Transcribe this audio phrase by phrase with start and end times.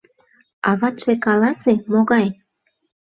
[0.69, 2.27] —Аватше, каласе, могай?